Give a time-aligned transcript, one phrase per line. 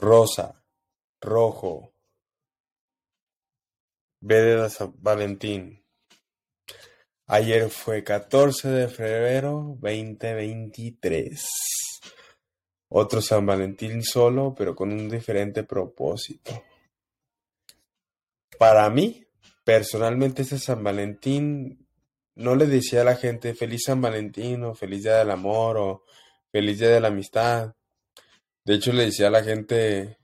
[0.00, 0.64] rosa,
[1.20, 1.94] rojo.
[4.20, 5.84] De San Valentín.
[7.26, 11.40] Ayer fue 14 de febrero 2023.
[12.88, 16.64] Otro San Valentín solo, pero con un diferente propósito.
[18.58, 19.24] Para mí,
[19.62, 21.86] personalmente, este San Valentín
[22.34, 26.04] no le decía a la gente feliz San Valentín o feliz día del amor o
[26.50, 27.74] feliz día de la amistad.
[28.68, 30.18] De hecho, le decía a la gente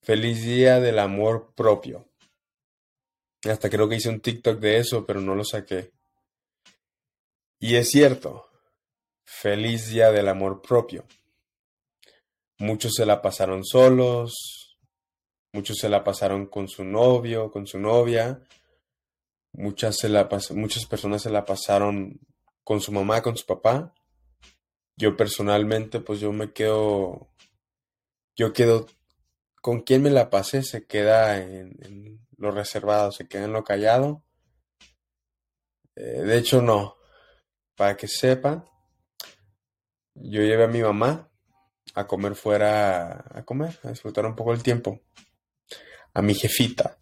[0.00, 2.08] feliz día del amor propio.
[3.46, 5.92] Hasta creo que hice un TikTok de eso, pero no lo saqué.
[7.58, 8.48] Y es cierto,
[9.26, 11.04] feliz día del amor propio.
[12.56, 14.78] Muchos se la pasaron solos,
[15.52, 18.42] muchos se la pasaron con su novio, con su novia,
[19.52, 22.18] muchas, se la muchas personas se la pasaron
[22.62, 23.92] con su mamá, con su papá.
[24.96, 27.28] Yo personalmente, pues yo me quedo,
[28.36, 28.86] yo quedo,
[29.60, 34.22] con quien me la pasé se queda en lo reservado, se queda en lo callado.
[35.96, 36.96] Eh, de hecho, no.
[37.76, 38.64] Para que sepa,
[40.14, 41.30] yo llevé a mi mamá
[41.94, 45.00] a comer fuera, a comer, a disfrutar un poco el tiempo.
[46.12, 46.98] A mi jefita,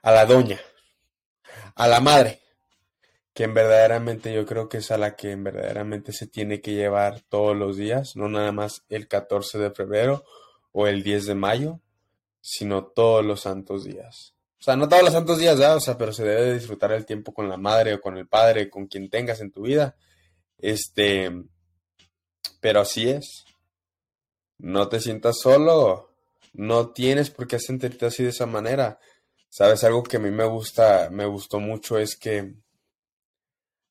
[0.00, 0.58] a la doña,
[1.74, 2.40] a la madre,
[3.36, 7.54] quien verdaderamente yo creo que es a la que verdaderamente se tiene que llevar todos
[7.54, 10.24] los días, no nada más el 14 de febrero
[10.72, 11.80] o el 10 de mayo,
[12.40, 14.34] sino todos los santos días.
[14.58, 15.76] O sea, no todos los santos días, ¿verdad?
[15.76, 18.70] O sea, pero se debe disfrutar el tiempo con la madre o con el padre,
[18.70, 19.96] con quien tengas en tu vida.
[20.56, 21.30] Este,
[22.58, 23.44] pero así es.
[24.56, 26.10] No te sientas solo,
[26.54, 28.98] no tienes por qué sentirte así de esa manera.
[29.50, 32.54] Sabes, algo que a mí me gusta, me gustó mucho es que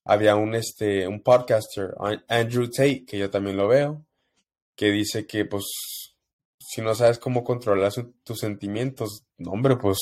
[0.06, 1.94] había un, este, un podcaster,
[2.30, 4.06] Andrew Tate, que yo también lo veo,
[4.76, 5.66] que dice que pues
[6.60, 7.92] si no sabes cómo controlar
[8.24, 9.98] tus sentimientos, hombre, pues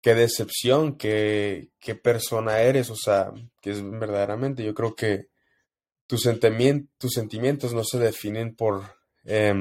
[0.00, 5.28] qué decepción, qué, qué persona eres, o sea, que es verdaderamente, yo creo que
[6.06, 6.28] tus,
[6.98, 8.82] tus sentimientos no se definen por,
[9.24, 9.54] eh,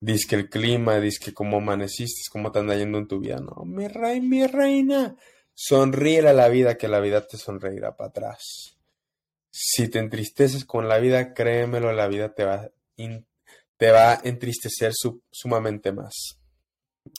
[0.00, 3.88] disque el clima, disque cómo amaneciste, cómo te anda yendo en tu vida, no, mi
[3.88, 5.16] rey, mi reina,
[5.60, 8.76] sonríe a la vida, que la vida te sonreirá para atrás.
[9.50, 12.70] Si te entristeces con la vida, créemelo, la vida te va
[13.76, 14.92] te va a entristecer
[15.30, 16.38] sumamente más.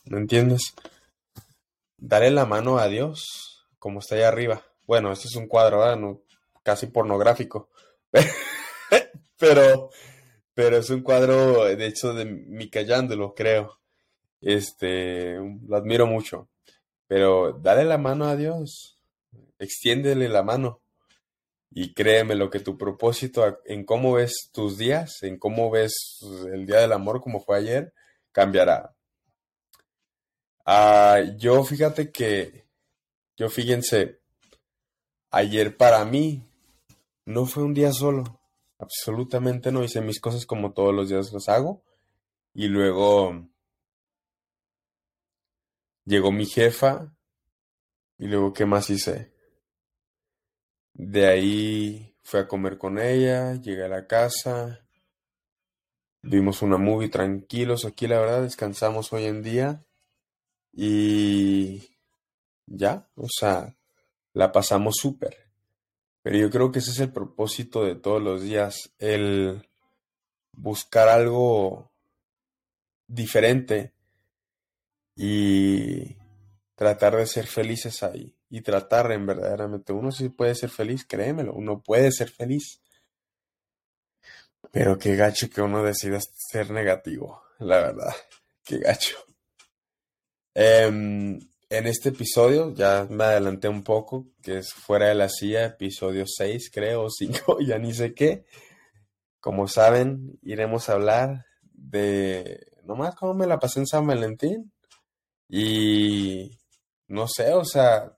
[0.05, 0.73] ¿Me entiendes?
[1.97, 4.63] Dale la mano a Dios, como está ahí arriba.
[4.87, 5.97] Bueno, este es un cuadro, ¿verdad?
[5.97, 6.21] No,
[6.63, 7.69] casi pornográfico.
[9.37, 9.89] pero,
[10.53, 13.79] pero es un cuadro, de hecho, de Michelangelo, creo.
[14.41, 16.47] Este, lo admiro mucho.
[17.09, 18.99] Pero dale la mano a Dios.
[19.57, 20.79] Extiéndele la mano.
[21.71, 26.19] Y créeme lo que tu propósito en cómo ves tus días, en cómo ves
[26.53, 27.93] el día del amor como fue ayer,
[28.31, 28.95] cambiará.
[30.65, 32.67] Ah, yo fíjate que,
[33.37, 34.19] yo fíjense,
[35.31, 36.43] ayer para mí
[37.25, 38.39] no fue un día solo,
[38.77, 41.81] absolutamente no hice mis cosas como todos los días las hago.
[42.53, 43.47] Y luego
[46.09, 47.13] llegó mi jefa
[48.17, 49.31] y luego, ¿qué más hice?
[50.93, 54.83] De ahí fui a comer con ella, llegué a la casa,
[56.23, 59.85] vimos una movie tranquilos aquí, la verdad, descansamos hoy en día
[60.73, 61.95] y
[62.65, 63.77] ya, o sea,
[64.33, 65.51] la pasamos súper.
[66.23, 69.69] Pero yo creo que ese es el propósito de todos los días, el
[70.53, 71.91] buscar algo
[73.07, 73.93] diferente
[75.21, 76.15] y
[76.75, 79.91] tratar de ser felices ahí y tratar en verdaderamente.
[79.91, 82.81] Uno sí puede ser feliz, créemelo, uno puede ser feliz.
[84.71, 88.15] Pero qué gacho que uno decida ser negativo, la verdad,
[88.63, 89.17] qué gacho.
[90.53, 91.37] Em,
[91.69, 96.23] en este episodio, ya me adelanté un poco, que es fuera de la silla, episodio
[96.25, 98.45] 6 creo, o 5, ya ni sé qué.
[99.41, 104.71] Como saben, iremos a hablar de nomás cómo me la pasé en San Valentín.
[105.49, 106.59] Y
[107.07, 108.15] no sé, o sea,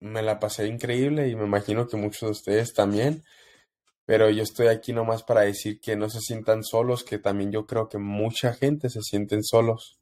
[0.00, 3.24] me la pasé increíble y me imagino que muchos de ustedes también.
[4.06, 7.66] Pero yo estoy aquí nomás para decir que no se sientan solos, que también yo
[7.66, 9.98] creo que mucha gente se sienten solos.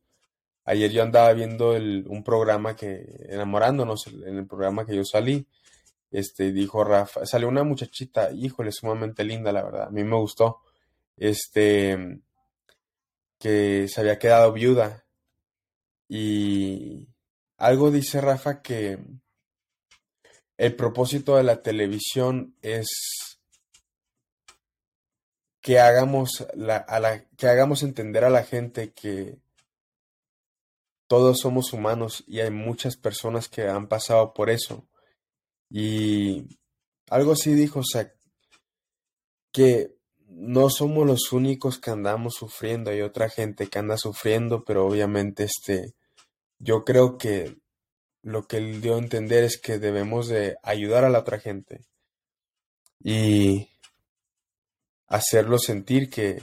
[0.65, 5.47] Ayer yo andaba viendo un programa que, enamorándonos, en el programa que yo salí,
[6.11, 10.61] este, dijo Rafa, salió una muchachita, híjole, sumamente linda, la verdad, a mí me gustó,
[11.17, 12.21] este,
[13.39, 15.06] que se había quedado viuda
[16.09, 17.09] y,
[17.59, 18.99] algo dice Rafa que
[20.59, 23.39] el propósito de la televisión es
[25.61, 29.39] que hagamos, la, a la, que hagamos entender a la gente que
[31.09, 34.87] todos somos humanos y hay muchas personas que han pasado por eso.
[35.71, 36.59] Y
[37.11, 38.13] algo así dijo, o sea,
[39.53, 39.96] que
[40.29, 45.45] no somos los únicos que andamos sufriendo, hay otra gente que anda sufriendo, pero obviamente
[45.45, 45.95] este,
[46.59, 47.57] yo creo que
[48.23, 51.85] lo que él dio a entender es que debemos de ayudar a la otra gente
[53.03, 53.69] y
[55.07, 56.43] hacerlo sentir que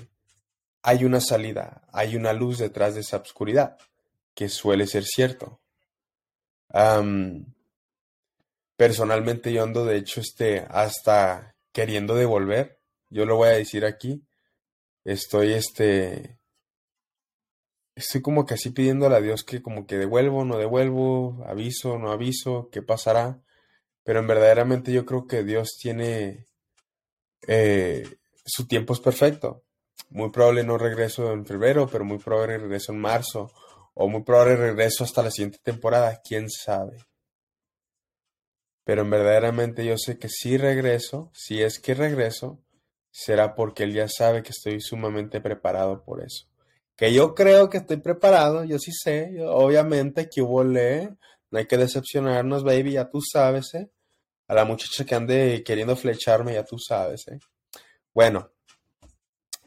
[0.81, 3.77] hay una salida, hay una luz detrás de esa oscuridad,
[4.33, 5.59] que suele ser cierto.
[8.77, 12.82] personalmente yo ando de hecho este hasta queriendo devolver
[13.13, 14.25] yo lo voy a decir aquí.
[15.05, 16.39] Estoy este.
[17.95, 22.11] Estoy como que así pidiéndole a Dios que como que devuelvo, no devuelvo, aviso, no
[22.11, 23.41] aviso, qué pasará.
[24.03, 26.47] Pero en verdaderamente yo creo que Dios tiene
[27.47, 28.03] eh,
[28.45, 29.63] su tiempo es perfecto.
[30.09, 33.51] Muy probable no regreso en febrero, pero muy probable regreso en marzo.
[33.93, 36.97] O muy probable regreso hasta la siguiente temporada, quién sabe.
[38.83, 42.62] Pero en verdaderamente yo sé que si regreso, si es que regreso,
[43.13, 46.47] será porque él ya sabe que estoy sumamente preparado por eso.
[46.95, 51.15] Que yo creo que estoy preparado, yo sí sé, obviamente que hubo le,
[51.51, 53.89] no hay que decepcionarnos, baby, ya tú sabes, ¿eh?
[54.47, 57.39] A la muchacha que ande queriendo flecharme, ya tú sabes, ¿eh?
[58.13, 58.51] Bueno,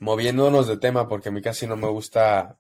[0.01, 2.59] moviéndonos de tema, porque a mí casi no me gusta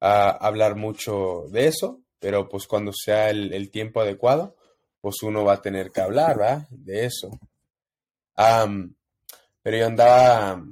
[0.00, 4.56] ah, hablar mucho de eso, pero pues cuando sea el, tiempo adecuado,
[5.00, 6.66] pues uno va a tener que hablar, ¿va?
[6.70, 7.30] De eso.
[9.62, 10.62] Pero yo andaba,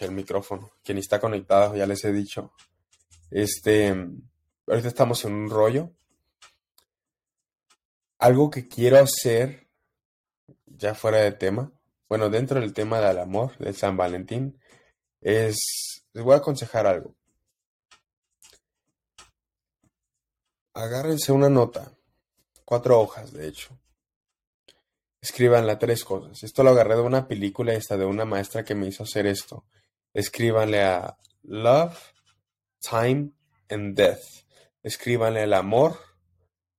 [0.00, 2.52] el micrófono, quien está conectado, ya les he dicho.
[3.30, 3.90] Este,
[4.66, 5.90] ahorita estamos en un rollo.
[8.18, 9.68] Algo que quiero hacer,
[10.66, 11.72] ya fuera de tema,
[12.08, 14.58] bueno, dentro del tema del amor, de San Valentín,
[15.20, 17.14] es, les voy a aconsejar algo.
[20.72, 21.92] Agárrense una nota,
[22.64, 23.76] cuatro hojas, de hecho
[25.26, 26.44] Escríbanle tres cosas.
[26.44, 29.64] Esto lo agarré de una película esta de una maestra que me hizo hacer esto.
[30.14, 31.98] Escríbanle a love,
[32.78, 33.30] time
[33.68, 34.22] and death.
[34.84, 35.98] Escríbanle al amor,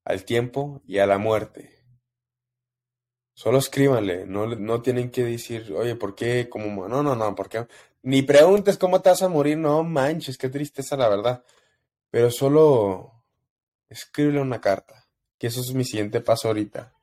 [0.06, 1.84] al tiempo y a la muerte.
[3.34, 6.48] Solo escríbanle, no, no tienen que decir, oye, ¿por qué?
[6.50, 7.68] Como, no, no, no, ¿por qué?
[8.02, 11.44] Ni preguntes cómo te vas a morir, no manches, qué tristeza la verdad.
[12.10, 13.26] Pero solo
[13.90, 15.06] escríbele una carta,
[15.38, 16.97] que eso es mi siguiente paso ahorita.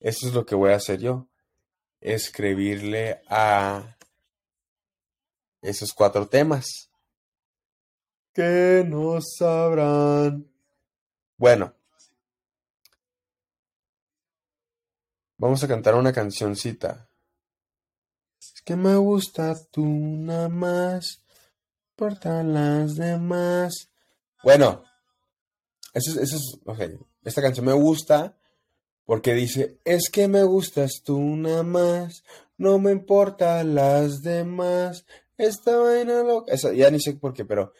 [0.00, 1.28] Eso es lo que voy a hacer yo.
[2.00, 3.96] Escribirle a
[5.62, 6.90] esos cuatro temas.
[8.32, 10.50] Que no sabrán.
[11.36, 11.74] Bueno.
[15.38, 17.10] Vamos a cantar una cancioncita.
[18.40, 21.22] Es que me gusta tú nada más.
[21.94, 23.90] Porta las demás.
[24.42, 24.84] Bueno.
[25.94, 26.90] Eso es, eso es,
[27.24, 28.36] Esta canción me gusta
[29.06, 32.24] porque dice, es que me gustas tú nada más,
[32.58, 35.06] no me importan las demás,
[35.38, 36.54] esta vaina loca.
[36.74, 37.72] ya ni sé por qué, pero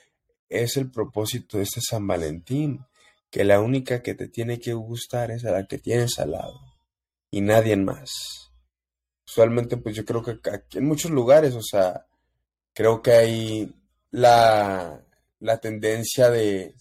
[0.48, 2.86] es el propósito de este San Valentín,
[3.28, 6.60] que la única que te tiene que gustar es a la que tienes al lado
[7.30, 8.52] y nadie más.
[9.26, 12.06] Usualmente, pues yo creo que aquí en muchos lugares, o sea,
[12.72, 13.74] creo que hay
[14.12, 15.04] la,
[15.40, 16.76] la tendencia de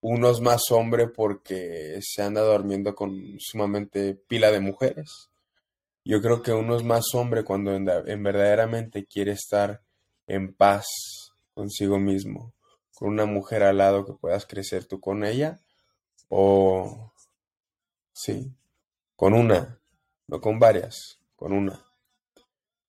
[0.00, 5.30] unos más hombre porque se anda durmiendo con sumamente pila de mujeres.
[6.04, 9.82] Yo creo que uno es más hombre cuando en, verdaderamente quiere estar
[10.26, 10.86] en paz
[11.54, 12.54] consigo mismo,
[12.94, 15.60] con una mujer al lado que puedas crecer tú con ella,
[16.28, 17.12] o
[18.12, 18.52] sí,
[19.16, 19.80] con una,
[20.28, 21.84] no con varias, con una.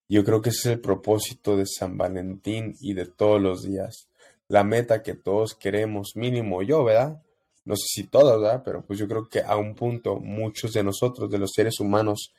[0.08, 4.10] Yo creo que ese es el propósito de San Valentín y de todos los días
[4.50, 7.22] la meta que todos queremos, mínimo yo, ¿verdad?
[7.66, 8.64] No sé si todos, ¿verdad?
[8.66, 12.34] Pero pues yo creo que a un punto muchos de nosotros, de los seres humanos,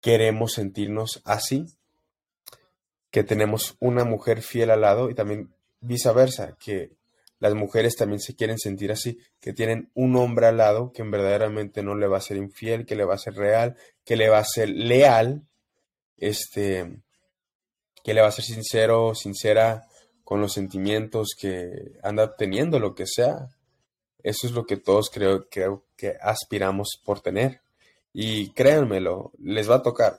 [0.00, 1.66] queremos sentirnos así,
[3.10, 6.92] que tenemos una mujer fiel al lado y también viceversa, que
[7.38, 11.82] las mujeres también se quieren sentir así, que tienen un hombre al lado que verdaderamente
[11.82, 14.38] no le va a ser infiel, que le va a ser real, que le va
[14.38, 15.42] a ser leal,
[16.16, 17.02] este,
[18.02, 19.86] que le va a ser sincero, sincera,
[20.24, 23.48] con los sentimientos que anda teniendo, lo que sea.
[24.22, 27.60] Eso es lo que todos creo, creo que aspiramos por tener.
[28.12, 30.18] Y créanmelo, les va a tocar.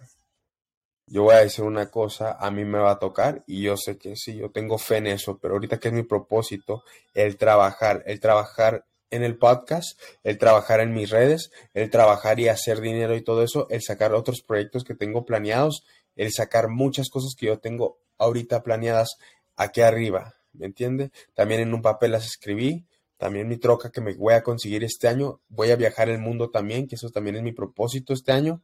[1.08, 3.98] Yo voy a decir una cosa, a mí me va a tocar y yo sé
[3.98, 6.84] que sí, yo tengo fe en eso, pero ahorita que es mi propósito,
[7.14, 12.48] el trabajar, el trabajar en el podcast, el trabajar en mis redes, el trabajar y
[12.48, 15.84] hacer dinero y todo eso, el sacar otros proyectos que tengo planeados,
[16.16, 19.18] el sacar muchas cosas que yo tengo ahorita planeadas
[19.56, 21.12] aquí arriba, ¿me entiende?
[21.34, 22.86] También en un papel las escribí,
[23.18, 26.50] también mi troca que me voy a conseguir este año, voy a viajar el mundo
[26.50, 28.62] también, que eso también es mi propósito este año,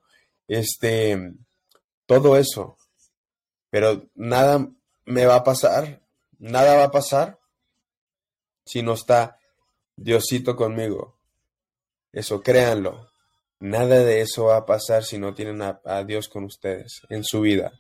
[0.48, 1.34] este,
[2.06, 2.78] todo eso,
[3.70, 4.68] pero nada
[5.06, 6.02] me va a pasar,
[6.38, 7.40] nada va a pasar
[8.66, 9.38] si no está
[9.96, 11.18] Diosito conmigo.
[12.12, 13.10] Eso créanlo.
[13.60, 17.42] Nada de eso va a pasar si no tienen a, Dios con ustedes en su
[17.42, 17.72] vida.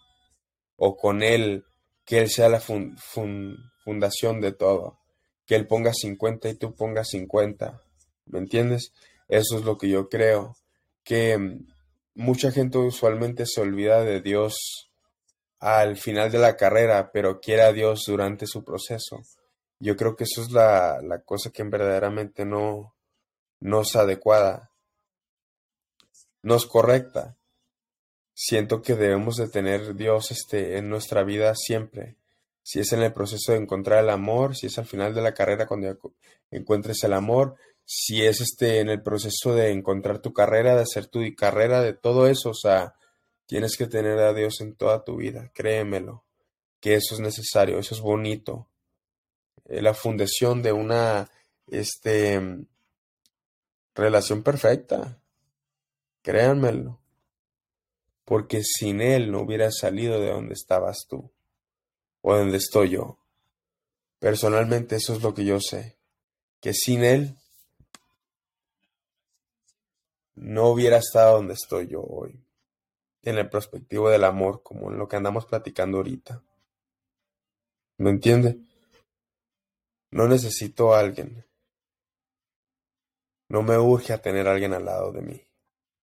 [0.75, 1.65] O con Él,
[2.05, 4.99] que Él sea la fundación de todo.
[5.45, 7.81] Que Él ponga 50 y tú pongas 50.
[8.25, 8.93] ¿Me entiendes?
[9.27, 10.55] Eso es lo que yo creo.
[11.03, 11.67] Que mm,
[12.15, 14.89] mucha gente usualmente se olvida de Dios
[15.59, 19.21] al final de la carrera, pero quiere a Dios durante su proceso.
[19.79, 22.95] Yo creo que eso es la, cosa que verdaderamente no,
[23.59, 24.71] no es adecuada
[26.43, 27.37] no es correcta.
[28.43, 32.15] Siento que debemos de tener Dios este, en nuestra vida siempre.
[32.63, 35.35] Si es en el proceso de encontrar el amor, si es al final de la
[35.35, 35.95] carrera cuando
[36.49, 37.55] encuentres el amor,
[37.85, 41.93] si es este en el proceso de encontrar tu carrera, de hacer tu carrera, de
[41.93, 42.95] todo eso, o sea,
[43.45, 46.23] tienes que tener a Dios en toda tu vida, créemelo,
[46.79, 48.67] que eso es necesario, eso es bonito.
[49.65, 51.29] Eh, la fundación de una
[51.67, 52.41] este
[53.93, 55.21] relación perfecta.
[56.23, 57.00] Créanmelo.
[58.31, 61.33] Porque sin Él no hubiera salido de donde estabas tú.
[62.21, 63.19] O donde estoy yo.
[64.19, 65.97] Personalmente eso es lo que yo sé.
[66.61, 67.37] Que sin Él
[70.35, 72.41] no hubiera estado donde estoy yo hoy.
[73.21, 76.41] En el perspectivo del amor, como en lo que andamos platicando ahorita.
[77.97, 78.61] ¿Me entiende?
[80.09, 81.45] No necesito a alguien.
[83.49, 85.41] No me urge a tener a alguien al lado de mí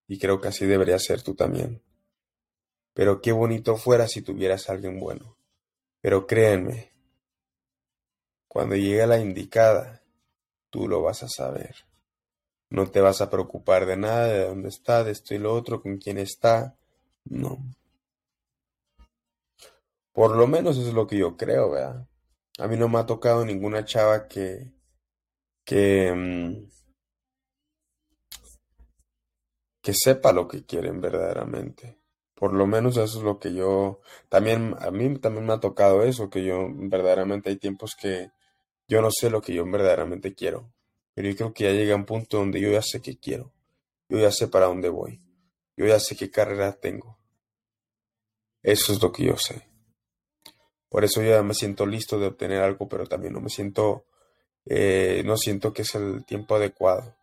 [0.07, 1.88] y creo que así debería ser tú también.
[2.99, 5.37] Pero qué bonito fuera si tuvieras alguien bueno.
[6.01, 6.93] Pero créanme,
[8.49, 10.03] cuando llegue la indicada,
[10.69, 11.77] tú lo vas a saber.
[12.71, 15.81] No te vas a preocupar de nada, de dónde está, de esto y lo otro,
[15.81, 16.77] con quién está.
[17.23, 17.59] No.
[20.13, 22.09] Por lo menos es lo que yo creo, ¿verdad?
[22.59, 24.73] A mí no me ha tocado ninguna chava que,
[25.65, 26.69] que, mm,
[29.81, 31.98] que sepa lo que quieren verdaderamente.
[32.39, 36.05] Por lo menos eso es lo que yo, también, a mí también me ha tocado
[36.05, 38.31] eso, que yo verdaderamente hay tiempos que
[38.87, 40.73] yo no sé lo que yo verdaderamente quiero.
[41.15, 43.53] Pero yo creo que ya llega un punto donde yo ya sé qué quiero.
[44.09, 45.21] Yo ya sé para dónde voy.
[45.77, 47.19] Yo ya sé qué carrera tengo.
[48.63, 49.69] Eso es lo que yo sé.
[50.89, 54.07] Por eso yo ya me siento listo de obtener algo, pero también no me siento,
[54.65, 57.17] eh, no siento que es el tiempo adecuado.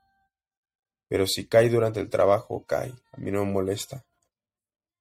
[1.08, 2.94] Pero si cae durante el trabajo, cae.
[3.14, 4.04] A mí no me molesta.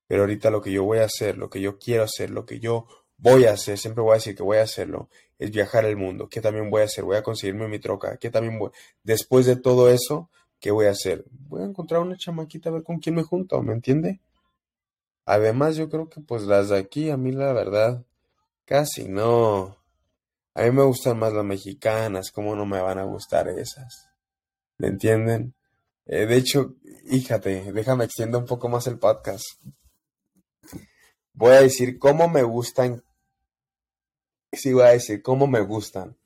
[0.06, 2.60] Pero ahorita lo que yo voy a hacer, lo que yo quiero hacer, lo que
[2.60, 5.08] yo voy a hacer, siempre voy a decir que voy a hacerlo,
[5.38, 6.28] es viajar el mundo.
[6.28, 7.04] ¿Qué también voy a hacer?
[7.04, 8.16] Voy a conseguirme mi troca.
[8.18, 8.70] ¿Qué también voy?
[9.02, 10.30] Después de todo eso,
[10.60, 11.24] ¿qué voy a hacer?
[11.48, 14.20] Voy a encontrar una chamaquita a ver con quién me junto, ¿me entiende?
[15.26, 18.04] Además, yo creo que pues las de aquí, a mí la verdad,
[18.66, 19.76] casi no.
[20.54, 24.10] A mí me gustan más las mexicanas, ¿cómo no me van a gustar esas?
[24.78, 25.54] ¿Me entienden?
[26.06, 26.76] Eh, de hecho,
[27.10, 29.44] híjate, déjame extiendo un poco más el podcast.
[31.34, 33.02] Voy a decir cómo me gustan.
[34.52, 36.16] Sí, voy a decir cómo me gustan.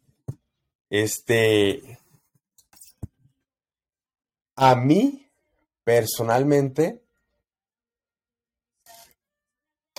[0.90, 1.98] Este.
[4.54, 5.26] A mí,
[5.84, 7.02] personalmente,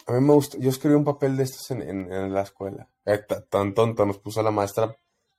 [0.06, 0.58] a mí me gusta.
[0.60, 2.90] Yo escribí un papel de estos en, la escuela.
[3.06, 4.96] Eh, tan tonto nos puso la maestra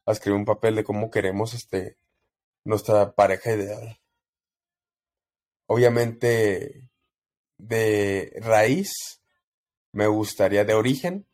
[0.07, 1.97] a escribir un papel de cómo queremos este
[2.65, 4.01] nuestra pareja ideal
[5.71, 6.91] obviamente
[7.57, 9.20] de raíz,
[9.93, 11.27] me gustaría de origen,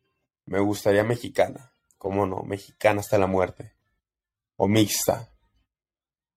[0.46, 1.72] me gustaría mexicana.
[1.98, 2.42] ¿Cómo no?
[2.42, 3.72] Mexicana hasta la muerte.
[4.56, 5.32] O mixta.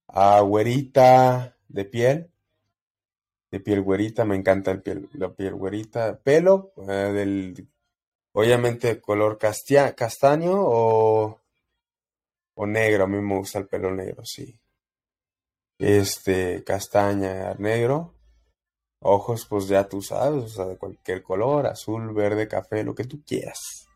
[0.07, 2.31] A güerita de piel.
[3.51, 6.19] De piel güerita, me encanta el piel, la piel güerita.
[6.19, 7.67] Pelo, eh, del,
[8.33, 11.39] obviamente color castaño o,
[12.53, 13.03] o negro.
[13.03, 14.59] A mí me gusta el pelo negro, sí
[15.79, 18.13] este, castaña, negro.
[19.01, 23.05] Ojos, pues ya tú sabes, o sea, de cualquier color, azul, verde, café, lo que
[23.05, 23.87] tú quieras.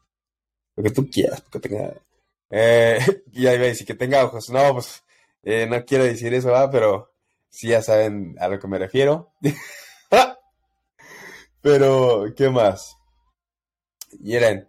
[0.76, 1.94] Lo que tú quieras, que tenga...
[2.50, 3.00] Eh,
[3.32, 4.50] ya iba a decir que tenga ojos.
[4.50, 5.04] No, pues
[5.44, 7.12] eh, no quiero decir eso, pero
[7.50, 9.34] sí ya saben a lo que me refiero.
[11.62, 12.96] pero, ¿qué más?
[14.20, 14.68] Miren,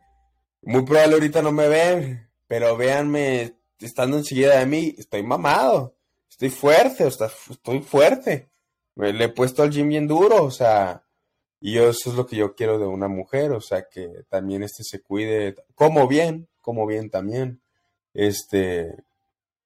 [0.62, 5.95] muy probable ahorita no me ven, pero véanme estando enseguida de mí, estoy mamado
[6.35, 8.50] estoy fuerte, o sea, estoy fuerte.
[8.97, 11.05] Le he puesto al gym bien duro, o sea,
[11.61, 14.85] y eso es lo que yo quiero de una mujer, o sea, que también este
[14.85, 17.61] se cuide, como bien, como bien también.
[18.13, 19.05] Este,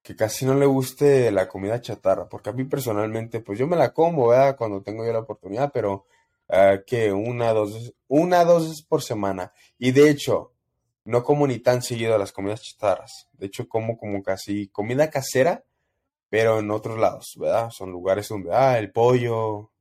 [0.01, 3.75] que casi no le guste la comida chatarra, porque a mí personalmente, pues yo me
[3.75, 4.57] la como, ¿verdad?
[4.57, 6.05] Cuando tengo yo la oportunidad, pero
[6.47, 9.53] uh, que una, dos, una, dos veces por semana.
[9.77, 10.53] Y de hecho,
[11.05, 13.27] no como ni tan seguido las comidas chatarras.
[13.33, 15.63] De hecho, como como casi comida casera,
[16.29, 17.71] pero en otros lados, ¿verdad?
[17.71, 19.71] Son lugares donde, ah, el pollo,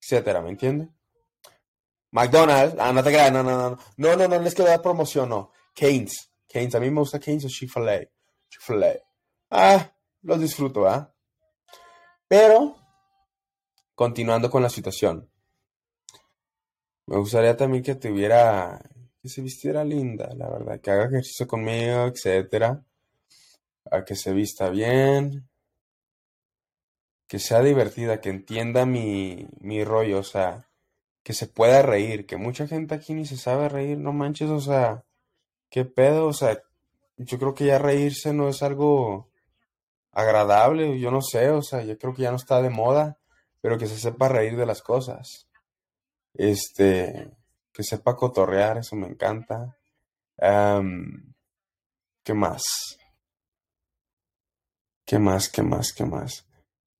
[0.00, 0.88] etcétera, ¿me entiende?
[2.12, 4.82] McDonald's, ah, no te creas, no, no, no, no, no, no, no es que dar
[4.82, 5.52] promoción, no.
[5.74, 8.00] Canes, Canes, a mí me gusta Canes o Chick-fil-A,
[8.48, 8.94] Chick-fil-A.
[9.50, 9.92] Ah,
[10.22, 11.14] los disfruto, ¿ah?
[12.26, 12.76] Pero,
[13.94, 15.30] continuando con la situación,
[17.06, 18.80] me gustaría también que tuviera,
[19.20, 22.84] que se vistiera linda, la verdad, que haga ejercicio conmigo, etcétera,
[23.90, 25.49] a que se vista bien,
[27.30, 30.68] que sea divertida, que entienda mi, mi rollo, o sea,
[31.22, 34.60] que se pueda reír, que mucha gente aquí ni se sabe reír, no manches, o
[34.60, 35.04] sea,
[35.70, 36.60] qué pedo, o sea,
[37.18, 39.30] yo creo que ya reírse no es algo
[40.10, 43.20] agradable, yo no sé, o sea, yo creo que ya no está de moda,
[43.60, 45.46] pero que se sepa reír de las cosas.
[46.34, 47.30] Este,
[47.72, 49.78] que sepa cotorrear, eso me encanta.
[52.24, 52.62] ¿Qué más?
[55.04, 55.48] ¿Qué más?
[55.48, 55.92] ¿Qué más?
[55.92, 56.49] ¿Qué más?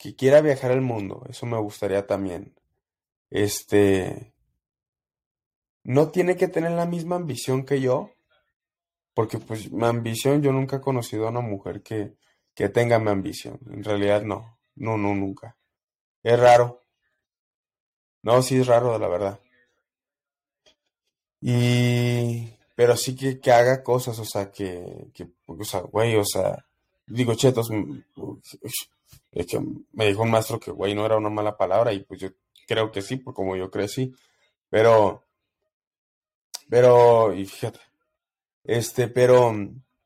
[0.00, 2.54] Que quiera viajar el mundo, eso me gustaría también.
[3.28, 4.32] Este,
[5.84, 8.10] no tiene que tener la misma ambición que yo,
[9.12, 12.14] porque pues mi ambición, yo nunca he conocido a una mujer que,
[12.54, 13.60] que tenga mi ambición.
[13.66, 15.58] En realidad no, no, no, nunca.
[16.22, 16.82] Es raro.
[18.22, 19.40] No, sí es raro, de la verdad.
[21.42, 26.24] Y, pero sí que, que haga cosas, o sea, que, que, o sea, güey, o
[26.24, 26.66] sea,
[27.06, 27.70] digo, chetos,
[29.32, 29.60] es que
[29.92, 32.28] me dijo un maestro que güey no era una mala palabra y pues yo
[32.66, 34.14] creo que sí, por como yo crecí,
[34.68, 35.24] pero,
[36.68, 37.80] pero, y fíjate,
[38.64, 39.52] este, pero,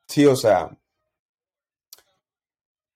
[0.09, 0.71] sí, o sea,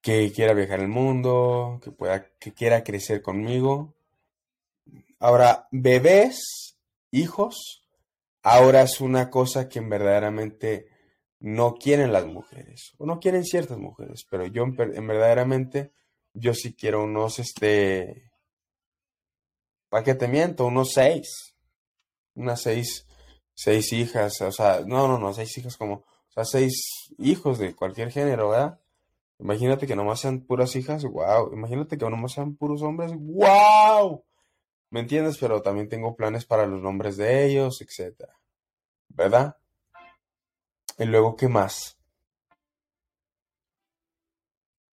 [0.01, 3.95] que quiera viajar el mundo, que pueda, que quiera crecer conmigo.
[5.19, 6.79] Ahora, bebés,
[7.11, 7.85] hijos,
[8.43, 10.89] ahora es una cosa que verdaderamente
[11.41, 15.93] no quieren las mujeres, o no quieren ciertas mujeres, pero yo en, verdaderamente,
[16.35, 18.31] yo sí quiero unos, este,
[19.89, 20.67] ¿para qué te miento?
[20.67, 21.55] Unos seis,
[22.35, 23.07] unas seis,
[23.55, 27.75] seis hijas, o sea, no, no, no, seis hijas como, o sea, seis hijos de
[27.75, 28.81] cualquier género, ¿verdad?
[29.41, 31.53] Imagínate que nomás sean puras hijas, wow.
[31.53, 34.25] Imagínate que nomás sean puros hombres, wow.
[34.91, 35.39] ¿Me entiendes?
[35.39, 38.35] Pero también tengo planes para los nombres de ellos, etcétera.
[39.09, 39.57] ¿Verdad?
[40.99, 41.97] Y luego, ¿qué más?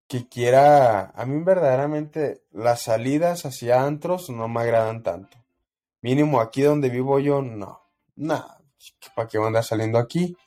[0.07, 5.37] Que quiera, a mí verdaderamente las salidas hacia antros no me agradan tanto.
[6.01, 7.81] Mínimo aquí donde vivo yo, no.
[8.15, 8.61] Nada.
[9.15, 10.37] ¿Para qué andar saliendo aquí?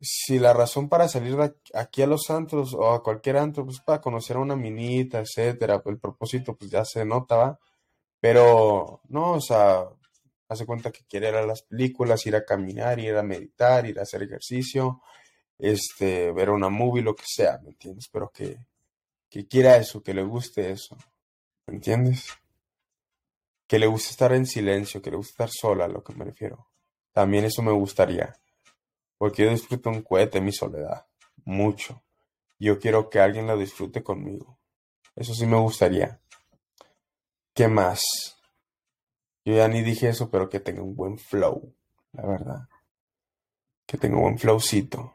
[0.00, 1.36] si la razón para salir
[1.74, 5.82] aquí a los antros o a cualquier antro, pues para conocer a una minita, etcétera,
[5.84, 7.58] el propósito pues ya se nota, ¿va?
[8.20, 9.84] Pero no, o sea,
[10.48, 13.98] hace cuenta que quiere ir a las películas, ir a caminar, ir a meditar, ir
[13.98, 15.02] a hacer ejercicio,
[15.58, 18.08] este, ver una movie, lo que sea, ¿me entiendes?
[18.10, 18.58] Pero que,
[19.28, 20.96] que quiera eso, que le guste eso,
[21.66, 22.26] ¿me entiendes?
[23.66, 26.24] Que le guste estar en silencio, que le guste estar sola, a lo que me
[26.24, 26.70] refiero.
[27.12, 28.34] También eso me gustaría.
[29.18, 31.06] Porque yo disfruto un cohete mi soledad.
[31.44, 32.02] Mucho.
[32.58, 34.58] Yo quiero que alguien lo disfrute conmigo.
[35.14, 36.20] Eso sí me gustaría.
[37.52, 38.37] ¿Qué más?
[39.48, 41.74] Yo ya ni dije eso, pero que tenga un buen flow.
[42.12, 42.68] La verdad.
[43.86, 45.14] Que tenga un buen flowcito.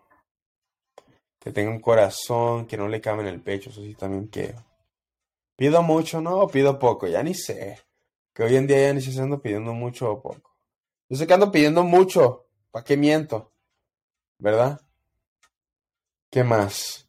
[1.38, 3.70] Que tenga un corazón que no le cabe en el pecho.
[3.70, 4.66] Eso sí también quiero.
[5.56, 6.20] ¿Pido mucho?
[6.20, 7.06] No, pido poco.
[7.06, 7.80] Ya ni sé.
[8.34, 10.56] Que hoy en día ya ni sé si ando pidiendo mucho o poco.
[11.10, 12.48] Yo sé que ando pidiendo mucho.
[12.72, 13.54] ¿Para qué miento?
[14.40, 14.82] ¿verdad?
[16.32, 17.08] ¿Qué más?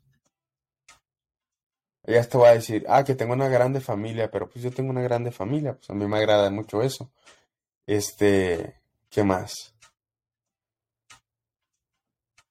[2.07, 4.91] Ya te voy a decir, ah, que tengo una grande familia, pero pues yo tengo
[4.91, 7.11] una grande familia, pues a mí me agrada mucho eso.
[7.87, 9.75] Este, ¿qué más?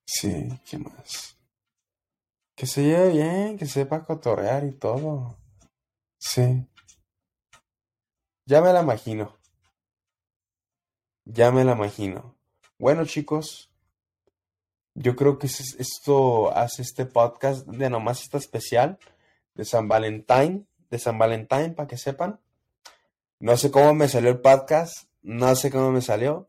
[0.05, 1.37] Sí, ¿qué más?
[2.55, 5.37] Que se lleve bien, que sepa cotorrear y todo.
[6.19, 6.67] Sí.
[8.45, 9.37] Ya me la imagino.
[11.25, 12.35] Ya me la imagino.
[12.79, 13.71] Bueno, chicos,
[14.95, 18.99] yo creo que esto hace este podcast de nomás esta especial
[19.55, 22.39] de San Valentín, de San Valentín, para que sepan.
[23.39, 26.47] No sé cómo me salió el podcast, no sé cómo me salió,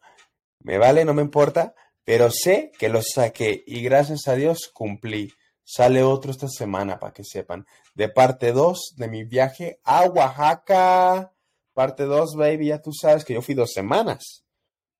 [0.60, 5.32] me vale, no me importa, pero sé que lo saqué y gracias a Dios cumplí.
[5.64, 11.32] Sale otro esta semana, para que sepan, de parte 2 de mi viaje a Oaxaca.
[11.72, 14.44] Parte 2, baby, ya tú sabes que yo fui dos semanas.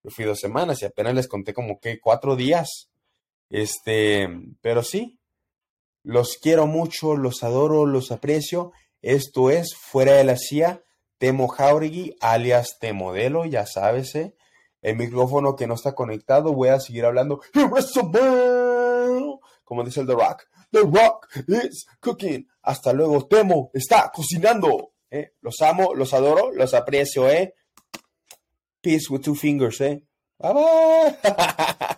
[0.03, 2.91] Yo fui dos semanas y apenas les conté como que cuatro días
[3.49, 4.29] Este,
[4.61, 5.19] pero sí,
[6.05, 8.73] los quiero mucho, los adoro, los aprecio.
[9.03, 10.85] Esto es Fuera de la CIA,
[11.19, 14.37] Temo Jauregui, alias Temodelo, ya sabes, ¿eh?
[14.83, 17.41] El micrófono que no está conectado, voy a seguir hablando.
[19.65, 20.45] Como dice el The Rock.
[20.71, 22.47] The Rock is cooking.
[22.63, 24.93] Hasta luego, Temo está cocinando.
[25.11, 25.33] ¿eh?
[25.41, 27.55] Los amo, los adoro, los aprecio, ¿eh?
[28.83, 30.03] Peace with two fingers, ¿eh?
[30.39, 31.17] Bye bye.